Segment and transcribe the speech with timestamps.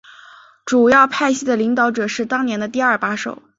[0.65, 3.43] 主要派系的领导者是当年的第二把手。